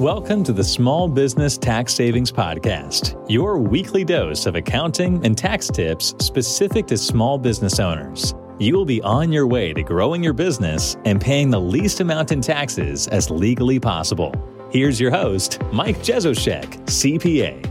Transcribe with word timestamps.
Welcome 0.00 0.42
to 0.44 0.52
the 0.52 0.64
Small 0.64 1.06
Business 1.06 1.56
Tax 1.56 1.94
Savings 1.94 2.32
Podcast, 2.32 3.14
your 3.30 3.58
weekly 3.58 4.04
dose 4.04 4.44
of 4.44 4.56
accounting 4.56 5.24
and 5.24 5.38
tax 5.38 5.68
tips 5.68 6.16
specific 6.18 6.88
to 6.88 6.96
small 6.96 7.38
business 7.38 7.78
owners. 7.78 8.34
You 8.58 8.74
will 8.74 8.84
be 8.84 9.00
on 9.02 9.30
your 9.30 9.46
way 9.46 9.72
to 9.72 9.84
growing 9.84 10.20
your 10.24 10.32
business 10.32 10.96
and 11.04 11.20
paying 11.20 11.48
the 11.48 11.60
least 11.60 12.00
amount 12.00 12.32
in 12.32 12.40
taxes 12.40 13.06
as 13.06 13.30
legally 13.30 13.78
possible. 13.78 14.34
Here's 14.72 14.98
your 14.98 15.12
host, 15.12 15.62
Mike 15.72 15.98
Jesowshek, 15.98 16.66
CPA. 16.86 17.64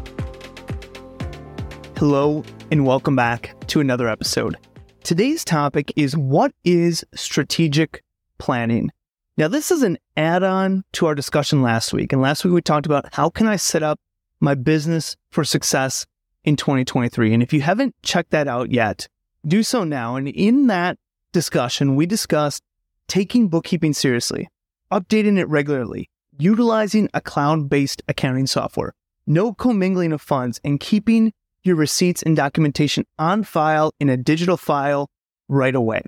Hello, 1.97 2.41
and 2.71 2.85
welcome 2.85 3.17
back 3.17 3.53
to 3.67 3.81
another 3.81 4.07
episode. 4.07 4.55
Today's 5.03 5.43
topic 5.43 5.91
is 5.97 6.15
what 6.15 6.53
is 6.63 7.03
strategic 7.13 8.01
planning? 8.37 8.91
Now, 9.35 9.47
this 9.47 9.71
is 9.71 9.81
an 9.81 9.97
add 10.15 10.43
on 10.43 10.83
to 10.93 11.07
our 11.07 11.15
discussion 11.15 11.63
last 11.63 11.91
week. 11.91 12.13
And 12.13 12.21
last 12.21 12.45
week 12.45 12.53
we 12.53 12.61
talked 12.61 12.85
about 12.85 13.15
how 13.15 13.31
can 13.31 13.47
I 13.47 13.55
set 13.55 13.81
up 13.81 13.99
my 14.39 14.53
business 14.53 15.15
for 15.31 15.43
success 15.43 16.05
in 16.43 16.55
2023. 16.55 17.33
And 17.33 17.41
if 17.41 17.51
you 17.51 17.61
haven't 17.61 17.95
checked 18.03 18.29
that 18.29 18.47
out 18.47 18.71
yet, 18.71 19.07
do 19.47 19.63
so 19.63 19.83
now. 19.83 20.17
And 20.17 20.27
in 20.27 20.67
that 20.67 20.99
discussion, 21.31 21.95
we 21.95 22.05
discussed 22.05 22.61
taking 23.07 23.47
bookkeeping 23.47 23.93
seriously, 23.93 24.49
updating 24.91 25.39
it 25.39 25.49
regularly, 25.49 26.11
utilizing 26.37 27.09
a 27.15 27.21
cloud 27.21 27.69
based 27.69 28.03
accounting 28.07 28.45
software, 28.45 28.93
no 29.25 29.51
commingling 29.51 30.13
of 30.13 30.21
funds, 30.21 30.61
and 30.63 30.79
keeping 30.79 31.33
your 31.63 31.75
receipts 31.75 32.21
and 32.21 32.35
documentation 32.35 33.03
on 33.17 33.43
file 33.43 33.93
in 33.99 34.09
a 34.09 34.17
digital 34.17 34.57
file 34.57 35.09
right 35.47 35.73
away. 35.73 36.03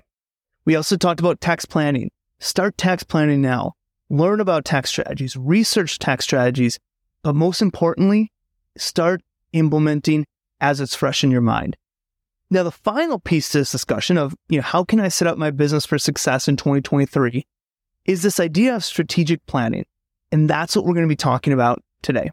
We 0.64 0.76
also 0.76 0.96
talked 0.96 1.18
about 1.18 1.40
tax 1.40 1.64
planning 1.64 2.10
Start 2.38 2.76
tax 2.76 3.02
planning 3.02 3.40
now. 3.40 3.72
Learn 4.10 4.40
about 4.40 4.64
tax 4.64 4.90
strategies, 4.90 5.36
research 5.36 5.98
tax 5.98 6.24
strategies, 6.24 6.78
but 7.22 7.34
most 7.34 7.60
importantly, 7.60 8.30
start 8.76 9.22
implementing 9.52 10.26
as 10.60 10.80
it's 10.80 10.94
fresh 10.94 11.24
in 11.24 11.30
your 11.30 11.40
mind. 11.40 11.76
Now, 12.50 12.62
the 12.62 12.70
final 12.70 13.18
piece 13.18 13.50
to 13.50 13.58
this 13.58 13.72
discussion 13.72 14.16
of, 14.16 14.36
you 14.48 14.58
know, 14.58 14.62
how 14.62 14.84
can 14.84 15.00
I 15.00 15.08
set 15.08 15.26
up 15.26 15.36
my 15.38 15.50
business 15.50 15.84
for 15.84 15.98
success 15.98 16.46
in 16.46 16.56
2023 16.56 17.44
is 18.04 18.22
this 18.22 18.38
idea 18.38 18.76
of 18.76 18.84
strategic 18.84 19.44
planning. 19.46 19.84
And 20.30 20.48
that's 20.48 20.76
what 20.76 20.84
we're 20.84 20.94
going 20.94 21.06
to 21.06 21.12
be 21.12 21.16
talking 21.16 21.52
about 21.52 21.82
today. 22.02 22.30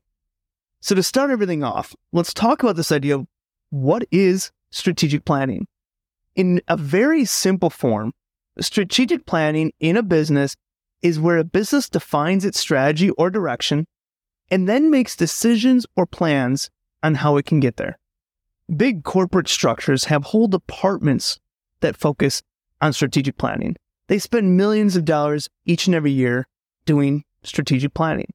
So 0.82 0.95
to 0.95 1.04
start 1.04 1.32
everything 1.32 1.64
off, 1.64 1.95
let's 2.12 2.34
talk 2.34 2.62
about 2.62 2.76
this 2.76 2.92
idea 2.92 3.16
of 3.16 3.28
what 3.70 4.06
is 4.12 4.52
strategic 4.70 5.26
planning. 5.26 5.67
In 6.36 6.62
a 6.67 6.78
very 6.78 7.26
simple 7.26 7.70
form, 7.70 8.14
Strategic 8.59 9.26
planning 9.26 9.72
in 9.80 9.98
a 9.98 10.04
business 10.04 10.56
is 11.02 11.20
where 11.20 11.38
a 11.38 11.44
business 11.44 11.90
defines 11.90 12.46
its 12.46 12.60
strategy 12.60 13.10
or 13.12 13.30
direction 13.30 13.86
and 14.52 14.70
then 14.70 14.92
makes 14.92 15.16
decisions 15.16 15.86
or 15.95 16.06
plans 16.06 16.70
on 17.02 17.16
how 17.16 17.38
it 17.38 17.45
can 17.45 17.60
get 17.60 17.78
there. 17.78 17.98
Big 18.76 19.04
corporate 19.04 19.50
structures 19.50 20.06
have 20.06 20.23
whole 20.26 20.48
departments 20.48 21.40
that 21.82 21.98
focus 21.98 22.42
on 22.82 22.94
strategic 22.94 23.38
planning. 23.38 23.76
They 24.08 24.20
spend 24.20 24.58
millions 24.58 24.95
of 24.95 25.06
dollars 25.06 25.50
each 25.66 25.88
and 25.88 25.95
every 25.95 26.12
year 26.12 26.48
doing 26.86 27.23
strategic 27.44 27.94
planning. 27.94 28.32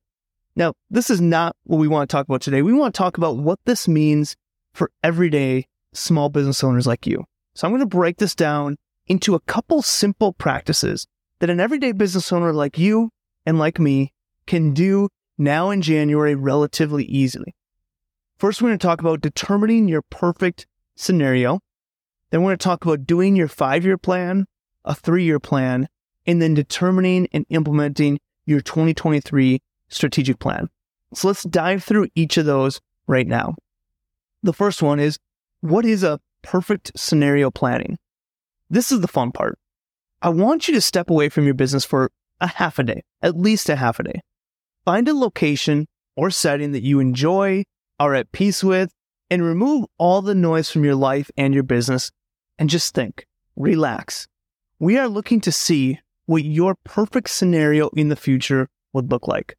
Now, 0.57 0.75
this 0.91 1.09
is 1.11 1.21
not 1.21 1.55
what 1.65 1.79
we 1.79 1.89
want 1.89 2.11
to 2.11 2.13
talk 2.13 2.27
about 2.27 2.43
today. 2.43 2.63
We 2.63 2.73
want 2.73 2.95
to 2.95 2.99
talk 2.99 3.17
about 3.17 3.37
what 3.37 3.61
this 3.65 3.87
means 3.87 4.35
for 4.75 4.91
everyday 5.05 5.67
small 5.93 6.29
business 6.29 6.65
owners 6.65 6.87
like 6.87 7.07
you. 7.07 7.25
So 7.55 7.67
I'm 7.67 7.73
going 7.73 7.81
to 7.81 7.87
break 7.87 8.17
this 8.17 8.35
down 8.35 8.77
into 9.09 9.35
a 9.35 9.41
couple 9.41 9.83
simple 9.83 10.33
practices 10.33 11.07
that 11.41 11.51
an 11.51 11.61
everyday 11.61 11.93
business 11.93 12.33
owner 12.33 12.53
like 12.53 12.79
you 12.79 13.11
and 13.47 13.59
like 13.59 13.79
me 13.79 14.13
can 14.47 14.75
do 14.75 15.09
now 15.37 15.71
in 15.71 15.83
January 15.83 16.35
relatively 16.35 17.05
easily. 17.05 17.55
First, 18.39 18.61
we're 18.61 18.69
going 18.69 18.79
to 18.79 18.87
talk 18.87 19.01
about 19.01 19.21
determining 19.21 19.89
your 19.89 20.03
perfect 20.03 20.67
scenario. 20.97 21.61
Then 22.31 22.43
we're 22.43 22.51
going 22.51 22.59
to 22.59 22.65
talk 22.65 22.85
about 22.85 23.07
doing 23.07 23.37
your 23.37 23.49
five 23.49 23.85
year 23.85 23.99
plan, 23.99 24.47
a 24.85 24.95
three 24.95 25.25
year 25.25 25.41
plan, 25.41 25.89
and 26.27 26.43
then 26.43 26.55
determining 26.55 27.29
and 27.33 27.47
implementing 27.49 28.21
your 28.47 28.61
2023 28.61 29.61
strategic 29.89 30.39
plan. 30.39 30.69
So 31.15 31.29
let's 31.29 31.43
dive 31.43 31.83
through 31.83 32.09
each 32.15 32.37
of 32.37 32.47
those 32.47 32.81
right 33.07 33.27
now. 33.27 33.55
The 34.43 34.53
first 34.53 34.83
one 34.83 35.01
is 35.01 35.19
what 35.61 35.85
is 35.85 36.03
a 36.03 36.21
perfect 36.43 36.93
scenario 36.97 37.51
planning? 37.51 37.99
This 38.71 38.93
is 38.93 39.01
the 39.01 39.09
fun 39.09 39.33
part. 39.33 39.59
I 40.21 40.29
want 40.29 40.69
you 40.69 40.75
to 40.75 40.81
step 40.81 41.11
away 41.11 41.29
from 41.29 41.45
your 41.45 41.55
business 41.55 41.85
for 41.85 42.11
a 42.41 42.47
half 42.47 42.79
a 42.79 42.83
day, 42.83 43.03
at 43.23 43.37
least 43.37 43.69
a 43.69 43.77
half 43.77 43.99
a 43.99 44.03
day. 44.03 44.21
Find 44.85 45.09
a 45.09 45.15
location 45.15 45.87
or 46.17 46.31
setting 46.31 46.73
that 46.73 46.83
you 46.83 47.01
enjoy, 47.01 47.65
are 48.01 48.15
at 48.15 48.33
peace 48.33 48.65
with, 48.65 48.91
and 49.31 49.43
remove 49.45 49.87
all 49.99 50.23
the 50.23 50.35
noise 50.35 50.71
from 50.71 50.85
your 50.85 50.95
life 50.95 51.31
and 51.37 51.55
your 51.55 51.63
business 51.63 52.11
and 52.59 52.69
just 52.69 52.95
think, 52.95 53.27
relax. 53.57 54.27
We 54.79 54.99
are 54.99 55.09
looking 55.09 55.41
to 55.43 55.53
see 55.53 56.01
what 56.27 56.45
your 56.45 56.75
perfect 56.85 57.31
scenario 57.31 57.89
in 57.91 58.09
the 58.09 58.17
future 58.17 58.69
would 58.93 59.11
look 59.11 59.29
like. 59.29 59.57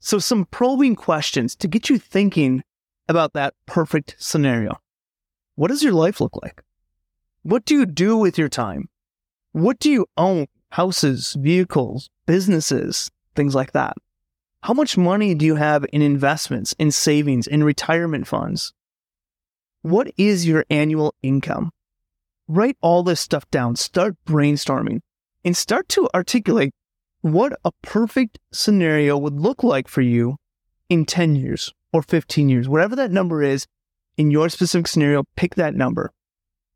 So, 0.00 0.18
some 0.18 0.44
probing 0.44 0.94
questions 0.94 1.56
to 1.56 1.68
get 1.68 1.90
you 1.90 1.98
thinking 1.98 2.62
about 3.08 3.32
that 3.32 3.54
perfect 3.66 4.14
scenario. 4.18 4.78
What 5.56 5.68
does 5.68 5.82
your 5.82 5.92
life 5.92 6.20
look 6.20 6.36
like? 6.40 6.62
What 7.48 7.64
do 7.64 7.74
you 7.74 7.86
do 7.86 8.14
with 8.14 8.36
your 8.36 8.50
time? 8.50 8.90
What 9.52 9.78
do 9.78 9.90
you 9.90 10.04
own? 10.18 10.48
Houses, 10.72 11.32
vehicles, 11.32 12.10
businesses, 12.26 13.10
things 13.34 13.54
like 13.54 13.72
that. 13.72 13.96
How 14.64 14.74
much 14.74 14.98
money 14.98 15.34
do 15.34 15.46
you 15.46 15.54
have 15.54 15.86
in 15.90 16.02
investments, 16.02 16.74
in 16.78 16.90
savings, 16.90 17.46
in 17.46 17.64
retirement 17.64 18.26
funds? 18.26 18.74
What 19.80 20.12
is 20.18 20.46
your 20.46 20.66
annual 20.68 21.14
income? 21.22 21.70
Write 22.48 22.76
all 22.82 23.02
this 23.02 23.22
stuff 23.22 23.50
down. 23.50 23.76
Start 23.76 24.16
brainstorming 24.26 25.00
and 25.42 25.56
start 25.56 25.88
to 25.88 26.06
articulate 26.14 26.74
what 27.22 27.58
a 27.64 27.72
perfect 27.80 28.38
scenario 28.52 29.16
would 29.16 29.40
look 29.40 29.64
like 29.64 29.88
for 29.88 30.02
you 30.02 30.36
in 30.90 31.06
10 31.06 31.34
years 31.34 31.72
or 31.94 32.02
15 32.02 32.50
years, 32.50 32.68
whatever 32.68 32.94
that 32.94 33.10
number 33.10 33.42
is 33.42 33.66
in 34.18 34.30
your 34.30 34.50
specific 34.50 34.86
scenario, 34.86 35.24
pick 35.34 35.54
that 35.54 35.74
number. 35.74 36.12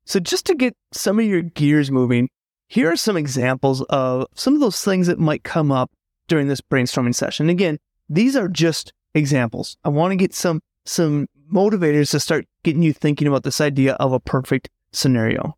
So, 0.05 0.21
just 0.21 0.47
to 0.47 0.55
get 0.55 0.75
some 0.93 1.19
of 1.19 1.25
your 1.25 1.43
gears 1.43 1.91
moving, 1.91 2.29
here 2.69 2.91
are 2.91 2.97
some 2.97 3.17
examples 3.17 3.83
of 3.83 4.27
some 4.35 4.55
of 4.55 4.61
those 4.61 4.83
things 4.83 5.07
that 5.07 5.19
might 5.19 5.45
come 5.45 5.71
up 5.71 5.91
during 6.29 6.49
this 6.49 6.61
brainstorming 6.61 7.15
session. 7.15 7.49
Again, 7.49 7.79
these 8.09 8.35
are 8.37 8.49
just 8.49 8.93
examples. 9.15 9.77
I 9.85 9.91
want 9.91 10.13
to 10.13 10.17
get 10.17 10.35
some 10.35 10.61
some 10.85 11.29
motivators 11.53 12.11
to 12.11 12.21
start 12.21 12.47
getting 12.65 12.83
you 12.83 12.93
thinking 12.93 13.29
about 13.29 13.45
this 13.45 13.61
idea 13.61 13.95
of 13.95 14.13
a 14.13 14.21
perfect 14.21 14.69
scenario. 14.93 15.57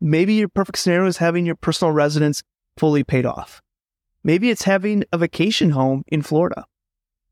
Maybe 0.00 0.34
your 0.34 0.48
perfect 0.48 0.78
scenario 0.78 1.06
is 1.06 1.18
having 1.18 1.46
your 1.46 1.56
personal 1.56 1.92
residence 1.92 2.42
fully 2.76 3.04
paid 3.04 3.26
off. 3.26 3.62
Maybe 4.24 4.50
it's 4.50 4.64
having 4.64 5.04
a 5.12 5.18
vacation 5.18 5.70
home 5.70 6.02
in 6.08 6.22
Florida. 6.22 6.64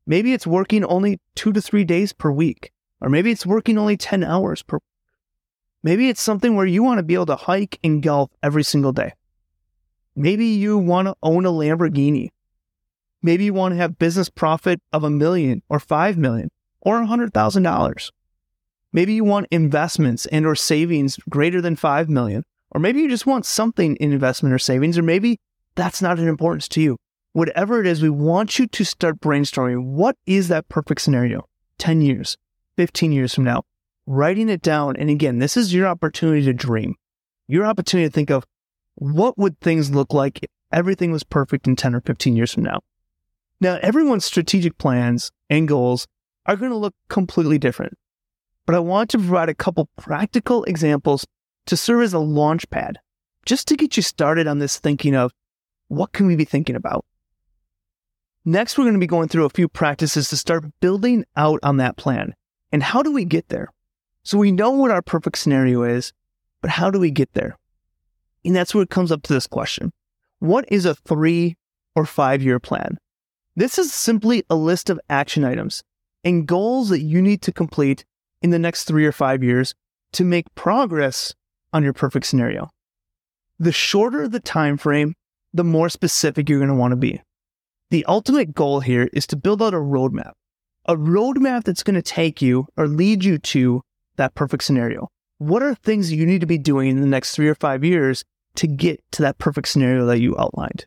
Maybe 0.07 0.33
it's 0.33 0.47
working 0.47 0.85
only 0.85 1.19
two 1.35 1.51
to 1.51 1.61
three 1.61 1.83
days 1.83 2.13
per 2.13 2.31
week. 2.31 2.71
Or 3.01 3.09
maybe 3.09 3.31
it's 3.31 3.45
working 3.45 3.77
only 3.77 3.97
10 3.97 4.23
hours 4.23 4.63
per 4.63 4.79
Maybe 5.85 6.09
it's 6.09 6.19
something 6.19 6.55
where 6.55 6.65
you 6.65 6.81
want 6.81 6.97
to 6.97 7.03
be 7.03 7.13
able 7.13 7.27
to 7.27 7.35
hike 7.35 7.77
and 7.83 8.01
golf 8.01 8.31
every 8.41 8.63
single 8.63 8.91
day. 8.91 9.13
Maybe 10.15 10.47
you 10.47 10.79
want 10.79 11.07
to 11.07 11.15
own 11.21 11.45
a 11.45 11.51
Lamborghini. 11.51 12.29
Maybe 13.21 13.45
you 13.45 13.53
want 13.53 13.73
to 13.73 13.77
have 13.77 13.99
business 13.99 14.27
profit 14.27 14.81
of 14.91 15.03
a 15.03 15.11
million 15.11 15.61
or 15.69 15.79
5 15.79 16.17
million 16.17 16.49
or 16.81 17.03
a 17.03 17.05
$100,000. 17.05 18.11
Maybe 18.93 19.13
you 19.13 19.23
want 19.23 19.45
investments 19.51 20.25
and 20.25 20.47
or 20.47 20.55
savings 20.55 21.17
greater 21.29 21.61
than 21.61 21.75
5 21.75 22.09
million. 22.09 22.43
Or 22.71 22.79
maybe 22.79 23.01
you 23.01 23.07
just 23.07 23.27
want 23.27 23.45
something 23.45 23.95
in 23.97 24.11
investment 24.11 24.55
or 24.55 24.59
savings, 24.59 24.97
or 24.97 25.03
maybe 25.03 25.37
that's 25.75 26.01
not 26.01 26.17
an 26.17 26.27
importance 26.27 26.67
to 26.69 26.81
you. 26.81 26.97
Whatever 27.33 27.79
it 27.79 27.85
is, 27.85 28.01
we 28.01 28.09
want 28.09 28.57
you 28.57 28.65
to 28.65 28.83
start 28.83 29.21
brainstorming. 29.21 29.83
What 29.83 30.17
is 30.25 30.47
that 30.47 30.67
perfect 30.67 31.01
scenario? 31.01 31.47
10 31.77 32.01
years, 32.01 32.37
15 32.75 33.11
years 33.11 33.35
from 33.35 33.43
now 33.43 33.61
writing 34.05 34.49
it 34.49 34.61
down. 34.61 34.95
And 34.97 35.09
again, 35.09 35.39
this 35.39 35.57
is 35.57 35.73
your 35.73 35.87
opportunity 35.87 36.43
to 36.45 36.53
dream, 36.53 36.95
your 37.47 37.65
opportunity 37.65 38.07
to 38.07 38.13
think 38.13 38.29
of 38.29 38.45
what 38.95 39.37
would 39.37 39.59
things 39.59 39.91
look 39.91 40.13
like 40.13 40.39
if 40.43 40.49
everything 40.71 41.11
was 41.11 41.23
perfect 41.23 41.67
in 41.67 41.75
10 41.75 41.95
or 41.95 42.01
15 42.01 42.35
years 42.35 42.53
from 42.53 42.63
now. 42.63 42.79
Now, 43.61 43.79
everyone's 43.81 44.25
strategic 44.25 44.77
plans 44.77 45.31
and 45.49 45.67
goals 45.67 46.07
are 46.45 46.55
going 46.55 46.71
to 46.71 46.77
look 46.77 46.93
completely 47.09 47.57
different, 47.57 47.97
but 48.65 48.75
I 48.75 48.79
want 48.79 49.09
to 49.11 49.17
provide 49.17 49.49
a 49.49 49.55
couple 49.55 49.89
practical 49.97 50.63
examples 50.65 51.25
to 51.65 51.77
serve 51.77 52.03
as 52.03 52.13
a 52.13 52.19
launch 52.19 52.69
pad 52.69 52.99
just 53.45 53.67
to 53.67 53.75
get 53.75 53.95
you 53.95 54.03
started 54.03 54.47
on 54.47 54.59
this 54.59 54.79
thinking 54.79 55.15
of 55.15 55.31
what 55.87 56.11
can 56.11 56.27
we 56.27 56.35
be 56.35 56.45
thinking 56.45 56.75
about? 56.75 57.05
Next, 58.43 58.77
we're 58.77 58.83
going 58.83 58.95
to 58.95 58.99
be 58.99 59.07
going 59.07 59.27
through 59.27 59.45
a 59.45 59.49
few 59.49 59.67
practices 59.67 60.29
to 60.29 60.37
start 60.37 60.65
building 60.79 61.25
out 61.35 61.59
on 61.63 61.77
that 61.77 61.97
plan. 61.97 62.35
And 62.71 62.83
how 62.83 63.01
do 63.01 63.11
we 63.11 63.25
get 63.25 63.49
there? 63.49 63.69
So 64.25 64.39
we 64.39 64.51
know 64.51 64.71
what 64.71 64.89
our 64.89 65.03
perfect 65.03 65.37
scenario 65.37 65.83
is, 65.83 66.11
but 66.61 66.71
how 66.71 66.89
do 66.89 66.99
we 66.99 67.11
get 67.11 67.31
there? 67.33 67.57
And 68.43 68.55
that's 68.55 68.73
where 68.73 68.83
it 68.83 68.89
comes 68.89 69.11
up 69.11 69.21
to 69.23 69.33
this 69.33 69.45
question. 69.45 69.93
What 70.39 70.65
is 70.69 70.85
a 70.85 70.95
three 70.95 71.55
or 71.95 72.07
five 72.07 72.41
year 72.41 72.59
plan? 72.59 72.97
This 73.55 73.77
is 73.77 73.93
simply 73.93 74.43
a 74.49 74.55
list 74.55 74.89
of 74.89 74.99
action 75.11 75.45
items 75.45 75.83
and 76.23 76.47
goals 76.47 76.89
that 76.89 77.01
you 77.01 77.21
need 77.21 77.43
to 77.43 77.53
complete 77.53 78.03
in 78.41 78.49
the 78.49 78.57
next 78.57 78.85
three 78.85 79.05
or 79.05 79.11
five 79.11 79.43
years 79.43 79.75
to 80.13 80.23
make 80.23 80.53
progress 80.55 81.35
on 81.71 81.83
your 81.83 81.93
perfect 81.93 82.25
scenario. 82.25 82.69
The 83.59 83.71
shorter 83.71 84.27
the 84.27 84.39
time 84.39 84.77
frame, 84.77 85.13
the 85.53 85.63
more 85.63 85.87
specific 85.87 86.49
you're 86.49 86.59
going 86.59 86.69
to 86.69 86.75
want 86.75 86.93
to 86.93 86.97
be. 86.97 87.21
The 87.91 88.05
ultimate 88.05 88.55
goal 88.55 88.79
here 88.79 89.07
is 89.13 89.27
to 89.27 89.35
build 89.35 89.61
out 89.61 89.75
a 89.75 89.77
roadmap, 89.77 90.31
a 90.85 90.95
roadmap 90.95 91.63
that's 91.63 91.83
going 91.83 91.95
to 91.95 92.01
take 92.01 92.41
you 92.41 92.67
or 92.75 92.87
lead 92.87 93.23
you 93.23 93.37
to 93.37 93.81
that 94.17 94.35
perfect 94.35 94.63
scenario. 94.63 95.09
What 95.37 95.63
are 95.63 95.75
things 95.75 96.11
you 96.11 96.25
need 96.25 96.41
to 96.41 96.47
be 96.47 96.57
doing 96.57 96.89
in 96.89 97.01
the 97.01 97.07
next 97.07 97.35
three 97.35 97.49
or 97.49 97.55
five 97.55 97.83
years 97.83 98.23
to 98.55 98.67
get 98.67 99.03
to 99.11 99.21
that 99.21 99.37
perfect 99.37 99.67
scenario 99.67 100.05
that 100.05 100.19
you 100.19 100.37
outlined? 100.37 100.85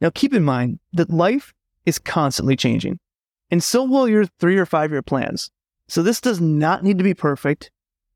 Now, 0.00 0.10
keep 0.10 0.34
in 0.34 0.44
mind 0.44 0.80
that 0.92 1.10
life 1.10 1.54
is 1.86 1.98
constantly 1.98 2.56
changing, 2.56 2.98
and 3.50 3.62
so 3.62 3.84
will 3.84 4.08
your 4.08 4.26
three 4.26 4.58
or 4.58 4.66
five 4.66 4.90
year 4.90 5.02
plans. 5.02 5.50
So, 5.88 6.02
this 6.02 6.20
does 6.20 6.40
not 6.40 6.84
need 6.84 6.98
to 6.98 7.04
be 7.04 7.14
perfect. 7.14 7.70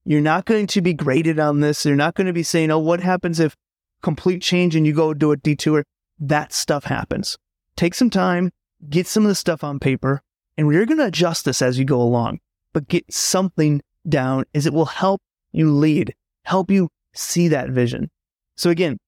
You're 0.05 0.21
not 0.21 0.45
going 0.45 0.67
to 0.69 0.81
be 0.81 0.95
graded 0.95 1.39
on 1.39 1.61
this. 1.61 1.87
You're 1.87 1.97
not 1.97 2.15
going 2.15 2.27
to 2.27 2.33
be 2.33 2.43
saying, 2.43 2.71
oh, 2.71 2.79
what 2.79 3.01
happens 3.01 3.39
if 3.39 3.57
complete 4.03 4.43
change 4.43 4.75
and 4.75 4.87
you 4.87 4.93
go 4.93 5.15
do 5.15 5.33
a 5.33 5.37
detour? 5.37 5.85
That 6.19 6.53
stuff 6.53 6.85
happens. 6.85 7.39
Take 7.77 7.95
some 7.95 8.11
time, 8.11 8.51
get 8.89 9.07
some 9.07 9.23
of 9.23 9.29
the 9.29 9.35
stuff 9.35 9.65
on 9.65 9.79
paper, 9.79 10.23
and 10.57 10.67
we're 10.67 10.87
going 10.87 10.99
to 10.99 11.07
adjust 11.07 11.45
this 11.45 11.63
as 11.63 11.79
you 11.79 11.85
go 11.85 12.01
along, 12.01 12.41
but 12.73 12.89
get 12.89 13.13
something 13.13 13.81
down 14.09 14.45
is 14.53 14.67
it 14.67 14.73
will 14.73 14.87
help 14.87 15.21
you 15.53 15.71
lead, 15.71 16.15
help 16.45 16.71
you 16.71 16.89
see 17.15 17.49
that 17.49 17.71
vision. 17.71 18.11
So 18.57 18.71
again, 18.71 18.99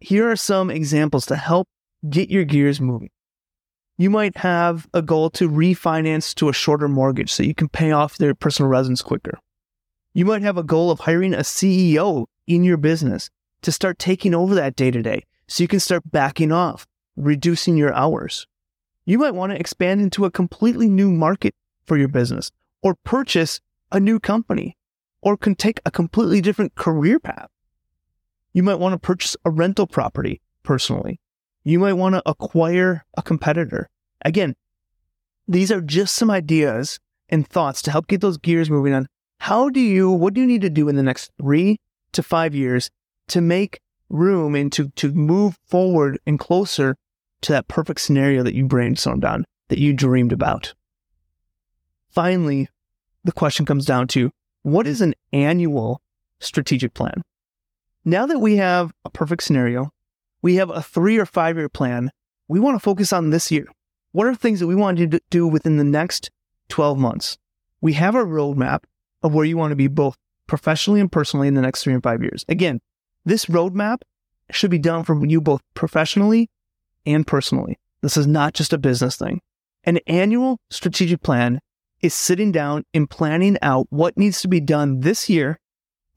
here 0.00 0.30
are 0.30 0.36
some 0.36 0.70
examples 0.70 1.26
to 1.26 1.36
help 1.36 1.68
get 2.08 2.30
your 2.30 2.44
gears 2.44 2.80
moving. 2.80 3.10
You 3.98 4.10
might 4.10 4.36
have 4.36 4.86
a 4.92 5.00
goal 5.00 5.30
to 5.30 5.48
refinance 5.48 6.34
to 6.34 6.50
a 6.50 6.52
shorter 6.52 6.86
mortgage 6.86 7.32
so 7.32 7.42
you 7.42 7.54
can 7.54 7.68
pay 7.68 7.92
off 7.92 8.18
their 8.18 8.34
personal 8.34 8.68
residence 8.68 9.00
quicker. 9.00 9.38
You 10.12 10.26
might 10.26 10.42
have 10.42 10.58
a 10.58 10.62
goal 10.62 10.90
of 10.90 11.00
hiring 11.00 11.32
a 11.32 11.38
CEO 11.38 12.26
in 12.46 12.62
your 12.62 12.76
business 12.76 13.30
to 13.62 13.72
start 13.72 13.98
taking 13.98 14.34
over 14.34 14.54
that 14.54 14.76
day 14.76 14.90
to 14.90 15.02
day 15.02 15.24
so 15.48 15.62
you 15.62 15.68
can 15.68 15.80
start 15.80 16.10
backing 16.10 16.52
off, 16.52 16.86
reducing 17.16 17.76
your 17.76 17.94
hours. 17.94 18.46
You 19.06 19.18
might 19.18 19.34
want 19.34 19.52
to 19.52 19.58
expand 19.58 20.00
into 20.00 20.24
a 20.24 20.30
completely 20.30 20.90
new 20.90 21.10
market 21.10 21.54
for 21.86 21.96
your 21.96 22.08
business 22.08 22.50
or 22.82 22.96
purchase 23.04 23.60
a 23.92 24.00
new 24.00 24.18
company 24.20 24.76
or 25.22 25.36
can 25.36 25.54
take 25.54 25.80
a 25.84 25.90
completely 25.90 26.40
different 26.40 26.74
career 26.74 27.18
path. 27.18 27.48
You 28.52 28.62
might 28.62 28.78
want 28.78 28.94
to 28.94 28.98
purchase 28.98 29.36
a 29.44 29.50
rental 29.50 29.86
property 29.86 30.40
personally. 30.62 31.20
You 31.64 31.78
might 31.78 31.94
want 31.94 32.14
to 32.14 32.22
acquire 32.26 33.04
a 33.16 33.22
competitor. 33.22 33.88
Again, 34.24 34.54
these 35.48 35.70
are 35.70 35.80
just 35.80 36.14
some 36.14 36.30
ideas 36.30 36.98
and 37.28 37.46
thoughts 37.46 37.82
to 37.82 37.90
help 37.90 38.06
get 38.06 38.20
those 38.20 38.38
gears 38.38 38.70
moving 38.70 38.94
on. 38.94 39.08
How 39.40 39.68
do 39.68 39.80
you, 39.80 40.10
what 40.10 40.34
do 40.34 40.40
you 40.40 40.46
need 40.46 40.62
to 40.62 40.70
do 40.70 40.88
in 40.88 40.96
the 40.96 41.02
next 41.02 41.32
three 41.40 41.80
to 42.12 42.22
five 42.22 42.54
years 42.54 42.90
to 43.28 43.40
make 43.40 43.80
room 44.08 44.54
and 44.54 44.72
to, 44.72 44.88
to 44.90 45.12
move 45.12 45.58
forward 45.66 46.18
and 46.26 46.38
closer 46.38 46.96
to 47.42 47.52
that 47.52 47.68
perfect 47.68 48.00
scenario 48.00 48.42
that 48.42 48.54
you 48.54 48.66
brainstormed 48.66 49.28
on, 49.28 49.44
that 49.68 49.78
you 49.78 49.92
dreamed 49.92 50.32
about? 50.32 50.74
Finally, 52.08 52.68
the 53.26 53.32
question 53.32 53.66
comes 53.66 53.84
down 53.84 54.06
to 54.08 54.30
what 54.62 54.86
is 54.86 55.00
an 55.00 55.14
annual 55.32 56.00
strategic 56.40 56.94
plan? 56.94 57.22
Now 58.04 58.24
that 58.26 58.38
we 58.38 58.56
have 58.56 58.92
a 59.04 59.10
perfect 59.10 59.42
scenario, 59.42 59.90
we 60.42 60.56
have 60.56 60.70
a 60.70 60.82
three 60.82 61.18
or 61.18 61.26
five 61.26 61.56
year 61.56 61.68
plan, 61.68 62.10
we 62.48 62.60
want 62.60 62.76
to 62.76 62.80
focus 62.80 63.12
on 63.12 63.30
this 63.30 63.50
year. 63.50 63.66
What 64.12 64.26
are 64.26 64.34
things 64.34 64.60
that 64.60 64.68
we 64.68 64.76
want 64.76 64.98
to 64.98 65.20
do 65.28 65.46
within 65.46 65.76
the 65.76 65.84
next 65.84 66.30
12 66.68 66.98
months? 66.98 67.36
We 67.80 67.94
have 67.94 68.14
a 68.14 68.24
roadmap 68.24 68.84
of 69.22 69.34
where 69.34 69.44
you 69.44 69.56
want 69.56 69.72
to 69.72 69.76
be 69.76 69.88
both 69.88 70.16
professionally 70.46 71.00
and 71.00 71.10
personally 71.10 71.48
in 71.48 71.54
the 71.54 71.60
next 71.60 71.82
three 71.82 71.92
and 71.92 72.02
five 72.02 72.22
years. 72.22 72.44
Again, 72.48 72.80
this 73.24 73.46
roadmap 73.46 74.02
should 74.50 74.70
be 74.70 74.78
done 74.78 75.02
for 75.02 75.26
you 75.26 75.40
both 75.40 75.60
professionally 75.74 76.48
and 77.04 77.26
personally. 77.26 77.78
This 78.02 78.16
is 78.16 78.26
not 78.26 78.54
just 78.54 78.72
a 78.72 78.78
business 78.78 79.16
thing. 79.16 79.40
An 79.82 79.98
annual 80.06 80.60
strategic 80.70 81.22
plan 81.22 81.60
is 82.06 82.14
sitting 82.14 82.52
down 82.52 82.84
and 82.94 83.10
planning 83.10 83.58
out 83.62 83.86
what 83.90 84.16
needs 84.16 84.40
to 84.40 84.48
be 84.48 84.60
done 84.60 85.00
this 85.00 85.28
year 85.28 85.58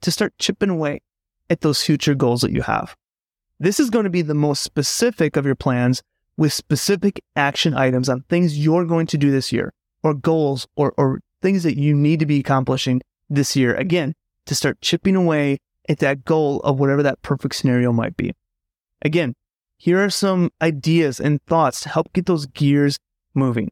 to 0.00 0.10
start 0.10 0.38
chipping 0.38 0.70
away 0.70 1.02
at 1.50 1.60
those 1.60 1.82
future 1.82 2.14
goals 2.14 2.40
that 2.40 2.52
you 2.52 2.62
have. 2.62 2.96
This 3.58 3.78
is 3.78 3.90
going 3.90 4.04
to 4.04 4.10
be 4.10 4.22
the 4.22 4.34
most 4.34 4.62
specific 4.62 5.36
of 5.36 5.44
your 5.44 5.54
plans 5.54 6.02
with 6.36 6.52
specific 6.52 7.20
action 7.36 7.74
items 7.74 8.08
on 8.08 8.22
things 8.22 8.58
you're 8.58 8.86
going 8.86 9.06
to 9.08 9.18
do 9.18 9.30
this 9.30 9.52
year 9.52 9.74
or 10.02 10.14
goals 10.14 10.66
or, 10.76 10.94
or 10.96 11.20
things 11.42 11.62
that 11.64 11.76
you 11.76 11.94
need 11.94 12.20
to 12.20 12.26
be 12.26 12.40
accomplishing 12.40 13.02
this 13.28 13.54
year. 13.54 13.74
Again, 13.74 14.14
to 14.46 14.54
start 14.54 14.80
chipping 14.80 15.16
away 15.16 15.58
at 15.88 15.98
that 15.98 16.24
goal 16.24 16.60
of 16.60 16.78
whatever 16.78 17.02
that 17.02 17.20
perfect 17.20 17.54
scenario 17.54 17.92
might 17.92 18.16
be. 18.16 18.32
Again, 19.02 19.34
here 19.76 20.02
are 20.02 20.10
some 20.10 20.50
ideas 20.62 21.20
and 21.20 21.42
thoughts 21.42 21.80
to 21.80 21.88
help 21.88 22.12
get 22.12 22.26
those 22.26 22.46
gears 22.46 22.98
moving. 23.34 23.70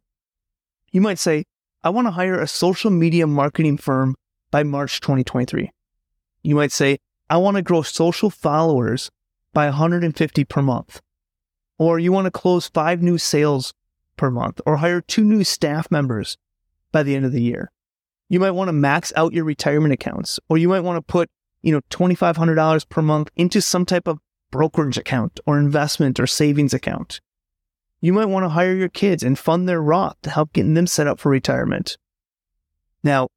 You 0.90 1.00
might 1.00 1.18
say, 1.18 1.44
I 1.84 1.90
want 1.90 2.06
to 2.06 2.12
hire 2.12 2.40
a 2.40 2.48
social 2.48 2.90
media 2.90 3.26
marketing 3.26 3.76
firm 3.76 4.16
by 4.50 4.64
March 4.64 5.00
2023. 5.00 5.70
You 6.42 6.54
might 6.56 6.72
say, 6.72 6.98
I 7.30 7.36
want 7.36 7.56
to 7.56 7.62
grow 7.62 7.82
social 7.82 8.30
followers 8.30 9.10
by 9.52 9.66
150 9.66 10.44
per 10.44 10.62
month. 10.62 11.00
Or 11.78 12.00
you 12.00 12.10
want 12.10 12.24
to 12.24 12.32
close 12.32 12.68
five 12.68 13.00
new 13.00 13.16
sales 13.16 13.72
per 14.16 14.30
month 14.30 14.60
or 14.66 14.78
hire 14.78 15.00
two 15.00 15.22
new 15.22 15.44
staff 15.44 15.88
members 15.90 16.36
by 16.90 17.04
the 17.04 17.14
end 17.14 17.24
of 17.24 17.32
the 17.32 17.42
year. 17.42 17.70
You 18.28 18.40
might 18.40 18.50
want 18.50 18.68
to 18.68 18.72
max 18.72 19.12
out 19.14 19.32
your 19.32 19.44
retirement 19.44 19.94
accounts, 19.94 20.40
or 20.48 20.58
you 20.58 20.68
might 20.68 20.80
want 20.80 20.96
to 20.96 21.02
put, 21.02 21.30
you 21.62 21.72
know, 21.72 21.80
$2,500 21.90 22.88
per 22.88 23.02
month 23.02 23.30
into 23.36 23.62
some 23.62 23.86
type 23.86 24.08
of 24.08 24.18
brokerage 24.50 24.98
account 24.98 25.38
or 25.46 25.58
investment 25.58 26.18
or 26.18 26.26
savings 26.26 26.74
account. 26.74 27.20
You 28.00 28.12
might 28.12 28.26
want 28.26 28.44
to 28.44 28.50
hire 28.50 28.74
your 28.74 28.88
kids 28.88 29.22
and 29.22 29.38
fund 29.38 29.68
their 29.68 29.82
Roth 29.82 30.16
to 30.22 30.30
help 30.30 30.52
getting 30.52 30.74
them 30.74 30.86
set 30.86 31.06
up 31.06 31.18
for 31.18 31.30
retirement. 31.30 31.96
Now, 33.02 33.28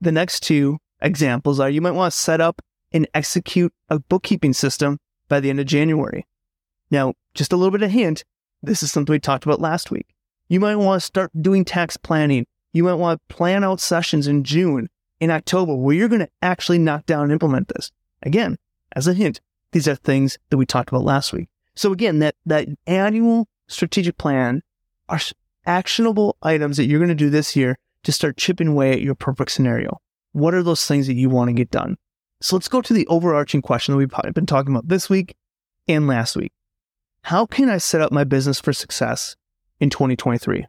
the 0.00 0.12
next 0.12 0.40
two 0.40 0.78
examples 1.00 1.58
are 1.60 1.70
you 1.70 1.80
might 1.80 1.92
want 1.92 2.12
to 2.12 2.18
set 2.18 2.40
up 2.40 2.60
and 2.92 3.08
execute 3.14 3.72
a 3.88 3.98
bookkeeping 3.98 4.52
system 4.52 4.98
by 5.28 5.40
the 5.40 5.48
end 5.48 5.60
of 5.60 5.66
January. 5.66 6.26
Now, 6.90 7.14
just 7.34 7.52
a 7.52 7.56
little 7.56 7.70
bit 7.70 7.82
of 7.82 7.90
hint, 7.90 8.24
this 8.62 8.82
is 8.82 8.92
something 8.92 9.12
we 9.12 9.20
talked 9.20 9.44
about 9.44 9.60
last 9.60 9.90
week. 9.90 10.06
You 10.48 10.60
might 10.60 10.76
want 10.76 11.00
to 11.00 11.06
start 11.06 11.30
doing 11.40 11.64
tax 11.64 11.96
planning. 11.96 12.46
You 12.72 12.84
might 12.84 12.94
want 12.94 13.20
to 13.20 13.34
plan 13.34 13.64
out 13.64 13.80
sessions 13.80 14.26
in 14.26 14.44
June, 14.44 14.88
in 15.20 15.30
October, 15.30 15.74
where 15.74 15.94
you're 15.94 16.08
going 16.08 16.20
to 16.20 16.30
actually 16.42 16.78
knock 16.78 17.06
down 17.06 17.24
and 17.24 17.32
implement 17.32 17.68
this. 17.68 17.90
Again, 18.22 18.58
as 18.94 19.06
a 19.06 19.14
hint, 19.14 19.40
these 19.72 19.86
are 19.86 19.94
things 19.94 20.38
that 20.50 20.56
we 20.56 20.66
talked 20.66 20.90
about 20.90 21.04
last 21.04 21.32
week. 21.32 21.48
So 21.76 21.92
again, 21.92 22.18
that, 22.18 22.34
that 22.46 22.68
annual 22.86 23.46
strategic 23.70 24.18
plan 24.18 24.62
are 25.08 25.20
actionable 25.66 26.36
items 26.42 26.76
that 26.76 26.86
you're 26.86 26.98
going 26.98 27.08
to 27.08 27.14
do 27.14 27.30
this 27.30 27.56
year 27.56 27.78
to 28.04 28.12
start 28.12 28.36
chipping 28.36 28.68
away 28.68 28.92
at 28.92 29.02
your 29.02 29.14
perfect 29.14 29.50
scenario. 29.50 30.00
What 30.32 30.54
are 30.54 30.62
those 30.62 30.86
things 30.86 31.06
that 31.06 31.14
you 31.14 31.28
want 31.28 31.48
to 31.48 31.54
get 31.54 31.70
done? 31.70 31.96
So 32.40 32.56
let's 32.56 32.68
go 32.68 32.80
to 32.80 32.92
the 32.92 33.06
overarching 33.08 33.62
question 33.62 33.92
that 33.92 33.98
we've 33.98 34.34
been 34.34 34.46
talking 34.46 34.72
about 34.72 34.88
this 34.88 35.10
week 35.10 35.36
and 35.86 36.06
last 36.06 36.36
week. 36.36 36.52
How 37.22 37.44
can 37.44 37.68
I 37.68 37.78
set 37.78 38.00
up 38.00 38.12
my 38.12 38.24
business 38.24 38.60
for 38.60 38.72
success 38.72 39.36
in 39.78 39.90
2023? 39.90 40.66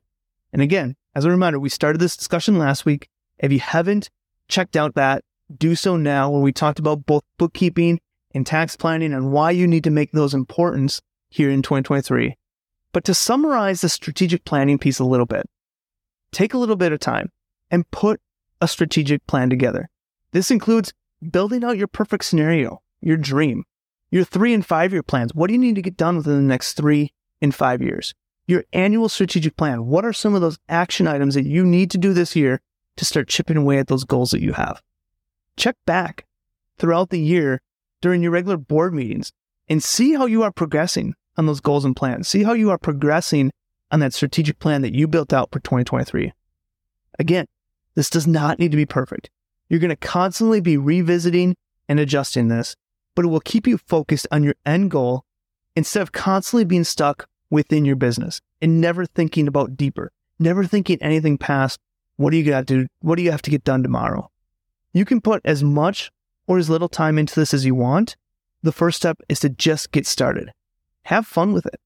And 0.51 0.61
again, 0.61 0.95
as 1.15 1.23
a 1.23 1.29
reminder, 1.29 1.59
we 1.59 1.69
started 1.69 1.99
this 1.99 2.17
discussion 2.17 2.57
last 2.57 2.85
week. 2.85 3.07
If 3.39 3.51
you 3.51 3.59
haven't 3.59 4.09
checked 4.49 4.75
out 4.75 4.95
that, 4.95 5.23
do 5.57 5.75
so 5.75 5.95
now 5.95 6.29
where 6.29 6.41
we 6.41 6.51
talked 6.51 6.79
about 6.79 7.05
both 7.05 7.23
bookkeeping 7.37 7.99
and 8.33 8.45
tax 8.45 8.75
planning 8.75 9.13
and 9.13 9.31
why 9.31 9.51
you 9.51 9.67
need 9.67 9.83
to 9.85 9.89
make 9.89 10.11
those 10.11 10.33
importance 10.33 11.01
here 11.29 11.49
in 11.49 11.61
2023. 11.61 12.35
But 12.93 13.03
to 13.05 13.13
summarize 13.13 13.81
the 13.81 13.89
strategic 13.89 14.43
planning 14.43 14.77
piece 14.77 14.99
a 14.99 15.05
little 15.05 15.25
bit, 15.25 15.49
take 16.31 16.53
a 16.53 16.57
little 16.57 16.75
bit 16.75 16.91
of 16.91 16.99
time 16.99 17.31
and 17.69 17.89
put 17.91 18.19
a 18.59 18.67
strategic 18.67 19.25
plan 19.27 19.49
together. 19.49 19.89
This 20.31 20.51
includes 20.51 20.93
building 21.29 21.63
out 21.63 21.77
your 21.77 21.87
perfect 21.87 22.25
scenario, 22.25 22.81
your 23.01 23.17
dream, 23.17 23.63
your 24.11 24.23
three 24.23 24.53
and 24.53 24.65
five 24.65 24.91
year 24.91 25.03
plans. 25.03 25.33
What 25.33 25.47
do 25.47 25.53
you 25.53 25.59
need 25.59 25.75
to 25.75 25.81
get 25.81 25.97
done 25.97 26.17
within 26.17 26.35
the 26.35 26.41
next 26.41 26.73
three 26.73 27.13
and 27.41 27.55
five 27.55 27.81
years? 27.81 28.13
Your 28.47 28.65
annual 28.73 29.07
strategic 29.07 29.55
plan. 29.55 29.85
What 29.85 30.03
are 30.03 30.13
some 30.13 30.35
of 30.35 30.41
those 30.41 30.59
action 30.67 31.07
items 31.07 31.35
that 31.35 31.45
you 31.45 31.65
need 31.65 31.91
to 31.91 31.97
do 31.97 32.13
this 32.13 32.35
year 32.35 32.59
to 32.97 33.05
start 33.05 33.29
chipping 33.29 33.57
away 33.57 33.77
at 33.77 33.87
those 33.87 34.03
goals 34.03 34.31
that 34.31 34.41
you 34.41 34.53
have? 34.53 34.81
Check 35.55 35.77
back 35.85 36.25
throughout 36.77 37.09
the 37.09 37.19
year 37.19 37.61
during 38.01 38.21
your 38.21 38.31
regular 38.31 38.57
board 38.57 38.93
meetings 38.93 39.31
and 39.69 39.81
see 39.81 40.13
how 40.13 40.25
you 40.25 40.43
are 40.43 40.51
progressing 40.51 41.13
on 41.37 41.45
those 41.45 41.59
goals 41.59 41.85
and 41.85 41.95
plans. 41.95 42.27
See 42.27 42.43
how 42.43 42.53
you 42.53 42.69
are 42.69 42.77
progressing 42.77 43.51
on 43.91 43.99
that 43.99 44.13
strategic 44.13 44.59
plan 44.59 44.81
that 44.81 44.95
you 44.95 45.07
built 45.07 45.33
out 45.33 45.49
for 45.51 45.59
2023. 45.59 46.33
Again, 47.19 47.45
this 47.95 48.09
does 48.09 48.27
not 48.27 48.59
need 48.59 48.71
to 48.71 48.77
be 48.77 48.85
perfect. 48.85 49.29
You're 49.69 49.79
going 49.79 49.89
to 49.89 49.95
constantly 49.95 50.61
be 50.61 50.77
revisiting 50.77 51.55
and 51.87 51.99
adjusting 51.99 52.47
this, 52.47 52.75
but 53.15 53.25
it 53.25 53.29
will 53.29 53.41
keep 53.41 53.67
you 53.67 53.77
focused 53.77 54.27
on 54.31 54.43
your 54.43 54.55
end 54.65 54.91
goal 54.91 55.23
instead 55.75 56.01
of 56.01 56.11
constantly 56.11 56.65
being 56.65 56.83
stuck 56.83 57.27
within 57.49 57.85
your 57.85 57.95
business. 57.95 58.41
and 58.61 58.79
never 58.79 59.05
thinking 59.05 59.47
about 59.47 59.75
deeper, 59.75 60.11
never 60.37 60.63
thinking 60.65 60.97
anything 61.01 61.37
past 61.37 61.79
what 62.21 62.29
do 62.29 62.37
you 62.37 62.43
got 62.43 62.67
to 62.67 62.81
do? 62.81 62.87
What 62.99 63.15
do 63.15 63.23
you 63.23 63.31
have 63.31 63.41
to 63.41 63.49
get 63.49 63.63
done 63.63 63.81
tomorrow? 63.81 64.29
You 64.93 65.05
can 65.05 65.21
put 65.21 65.41
as 65.43 65.63
much 65.63 66.11
or 66.45 66.59
as 66.59 66.69
little 66.69 66.87
time 66.87 67.17
into 67.17 67.33
this 67.33 67.51
as 67.51 67.65
you 67.65 67.73
want. 67.73 68.15
The 68.61 68.71
first 68.71 68.97
step 68.97 69.17
is 69.27 69.39
to 69.39 69.49
just 69.49 69.91
get 69.91 70.05
started. 70.05 70.51
Have 71.11 71.27
fun 71.27 71.51
with 71.51 71.65
it. 71.65 71.81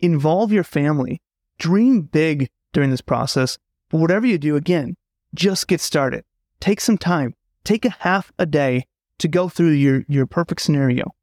Involve 0.00 0.50
your 0.50 0.64
family. 0.64 1.20
Dream 1.58 2.00
big 2.00 2.48
during 2.72 2.88
this 2.88 3.02
process. 3.02 3.58
But 3.90 3.98
whatever 3.98 4.26
you 4.26 4.38
do, 4.38 4.56
again, 4.56 4.96
just 5.34 5.68
get 5.68 5.78
started. 5.78 6.24
Take 6.58 6.80
some 6.80 6.96
time. 6.96 7.34
Take 7.64 7.84
a 7.84 7.90
half 7.98 8.32
a 8.38 8.46
day 8.46 8.86
to 9.18 9.28
go 9.28 9.50
through 9.50 9.72
your, 9.72 10.04
your 10.08 10.24
perfect 10.24 10.62
scenario, 10.62 11.14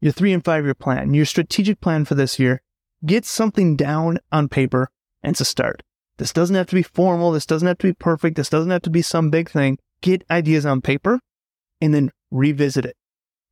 your 0.00 0.10
three 0.10 0.32
and 0.32 0.44
five 0.44 0.64
year 0.64 0.74
plan, 0.74 1.14
your 1.14 1.26
strategic 1.26 1.80
plan 1.80 2.04
for 2.04 2.16
this 2.16 2.40
year. 2.40 2.60
Get 3.04 3.24
something 3.24 3.76
down 3.76 4.18
on 4.32 4.48
paper 4.48 4.88
and 5.22 5.36
to 5.36 5.44
start. 5.44 5.84
This 6.16 6.32
doesn't 6.32 6.56
have 6.56 6.66
to 6.66 6.74
be 6.74 6.82
formal. 6.82 7.30
This 7.30 7.46
doesn't 7.46 7.68
have 7.68 7.78
to 7.78 7.86
be 7.86 7.94
perfect. 7.94 8.34
This 8.34 8.50
doesn't 8.50 8.72
have 8.72 8.82
to 8.82 8.90
be 8.90 9.02
some 9.02 9.30
big 9.30 9.48
thing. 9.48 9.78
Get 10.00 10.24
ideas 10.28 10.66
on 10.66 10.80
paper 10.80 11.20
and 11.80 11.94
then 11.94 12.10
revisit 12.32 12.84
it. 12.84 12.96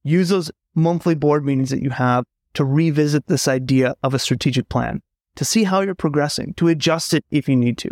Use 0.02 0.30
those 0.30 0.50
monthly 0.74 1.14
board 1.14 1.44
meetings 1.44 1.70
that 1.70 1.82
you 1.82 1.90
have 1.90 2.24
to 2.54 2.64
revisit 2.64 3.26
this 3.26 3.46
idea 3.46 3.94
of 4.02 4.14
a 4.14 4.18
strategic 4.18 4.68
plan, 4.68 5.02
to 5.36 5.44
see 5.44 5.64
how 5.64 5.80
you're 5.80 5.94
progressing, 5.94 6.54
to 6.54 6.68
adjust 6.68 7.12
it 7.14 7.24
if 7.30 7.48
you 7.48 7.56
need 7.56 7.78
to. 7.78 7.90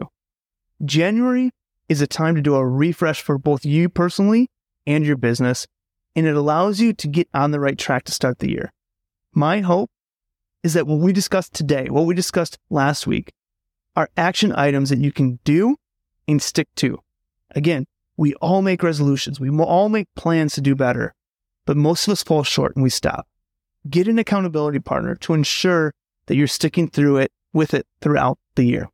January 0.84 1.50
is 1.88 2.00
a 2.00 2.06
time 2.06 2.34
to 2.34 2.40
do 2.40 2.54
a 2.54 2.66
refresh 2.66 3.20
for 3.20 3.38
both 3.38 3.64
you 3.64 3.88
personally 3.88 4.48
and 4.86 5.04
your 5.04 5.16
business 5.16 5.66
and 6.14 6.26
it 6.26 6.36
allows 6.36 6.80
you 6.80 6.92
to 6.92 7.08
get 7.08 7.28
on 7.32 7.50
the 7.50 7.60
right 7.60 7.78
track 7.78 8.04
to 8.04 8.12
start 8.12 8.38
the 8.38 8.50
year. 8.50 8.70
My 9.32 9.60
hope 9.60 9.90
is 10.62 10.74
that 10.74 10.86
what 10.86 11.00
we 11.00 11.12
discussed 11.12 11.54
today, 11.54 11.86
what 11.88 12.06
we 12.06 12.14
discussed 12.14 12.58
last 12.70 13.06
week, 13.06 13.32
are 13.96 14.10
action 14.16 14.52
items 14.52 14.90
that 14.90 14.98
you 14.98 15.12
can 15.12 15.38
do 15.44 15.76
and 16.28 16.40
stick 16.40 16.68
to. 16.76 16.98
Again, 17.50 17.86
we 18.16 18.34
all 18.34 18.62
make 18.62 18.82
resolutions. 18.82 19.40
We 19.40 19.50
all 19.50 19.88
make 19.88 20.08
plans 20.14 20.54
to 20.54 20.60
do 20.60 20.74
better, 20.74 21.14
but 21.66 21.76
most 21.76 22.06
of 22.06 22.12
us 22.12 22.22
fall 22.22 22.42
short 22.42 22.76
and 22.76 22.82
we 22.82 22.90
stop. 22.90 23.26
Get 23.88 24.08
an 24.08 24.18
accountability 24.18 24.78
partner 24.78 25.14
to 25.16 25.34
ensure 25.34 25.92
that 26.26 26.36
you're 26.36 26.46
sticking 26.46 26.88
through 26.88 27.18
it 27.18 27.32
with 27.52 27.74
it 27.74 27.86
throughout 28.00 28.38
the 28.54 28.64
year. 28.64 28.88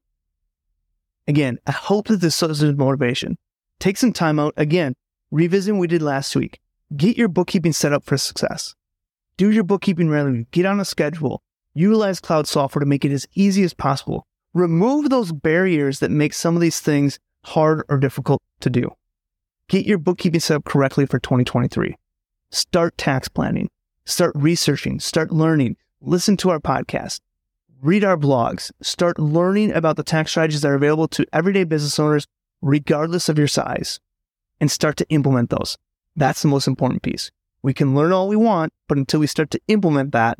Again, 1.27 1.59
I 1.67 1.73
hope 1.73 2.09
that 2.09 2.21
this 2.21 2.35
serves 2.35 2.63
as 2.63 2.75
motivation. 2.75 3.37
Take 3.81 3.99
some 3.99 4.13
time 4.13 4.39
out. 4.39 4.55
Again, 4.57 4.95
revisit 5.31 5.75
what 5.75 5.81
we 5.81 5.87
did 5.87 6.03
last 6.03 6.35
week. 6.35 6.59
Get 6.97 7.19
your 7.19 7.29
bookkeeping 7.29 7.75
set 7.75 7.93
up 7.93 8.05
for 8.05 8.17
success. 8.17 8.75
Do 9.37 9.51
your 9.51 9.63
bookkeeping 9.63 10.09
regularly. 10.09 10.47
Get 10.53 10.65
on 10.65 10.81
a 10.81 10.85
schedule. 10.85 11.43
Utilize 11.75 12.19
cloud 12.19 12.49
software 12.49 12.81
to 12.81 12.87
make 12.87 13.05
it 13.05 13.13
as 13.13 13.27
easy 13.35 13.63
as 13.63 13.75
possible. 13.75 14.27
Remove 14.55 15.11
those 15.11 15.33
barriers 15.33 16.01
that 16.01 16.11
make 16.11 16.33
some 16.33 16.57
of 16.57 16.63
these 16.63 16.81
things 16.81 17.19
hard 17.45 17.85
or 17.89 17.99
difficult 17.99 18.43
to 18.61 18.71
do. 18.71 18.91
Get 19.69 19.87
your 19.87 19.99
bookkeeping 19.99 20.41
set 20.41 20.57
up 20.57 20.65
correctly 20.65 21.05
for 21.05 21.19
2023. 21.19 21.95
Start 22.51 22.97
tax 22.97 23.29
planning. 23.29 23.69
Start 24.09 24.33
researching. 24.35 25.01
Start 25.01 25.31
learning. 25.31 25.77
Listen 26.01 26.39
to 26.39 26.49
our 26.49 26.61
podcast. 26.61 27.21
Read 27.83 28.05
our 28.05 28.17
blogs. 28.17 28.73
Start 28.81 29.19
learning 29.19 29.71
about 29.71 29.97
the 29.97 30.03
tax 30.03 30.31
strategies 30.31 30.63
that 30.63 30.71
are 30.71 30.77
available 30.77 31.09
to 31.09 31.27
everyday 31.31 31.65
business 31.65 31.99
owners, 31.99 32.27
regardless 32.63 33.29
of 33.29 33.37
your 33.37 33.47
size, 33.47 34.01
and 34.63 34.71
start 34.71 34.97
to 34.97 35.09
implement 35.11 35.51
those. 35.51 35.77
That's 36.17 36.41
the 36.41 36.49
most 36.49 36.67
important 36.67 37.03
piece. 37.03 37.31
We 37.63 37.75
can 37.75 37.95
learn 37.95 38.13
all 38.13 38.29
we 38.29 38.37
want, 38.37 38.73
but 38.89 38.97
until 38.97 39.21
we 39.21 39.27
start 39.27 39.51
to 39.51 39.61
implement 39.69 40.13
that, 40.13 40.39